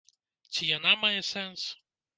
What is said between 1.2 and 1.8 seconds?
сэнс?